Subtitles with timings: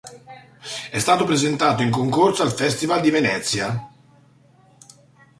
[0.89, 3.87] È stato presentato in concorso al Festival di Venezia.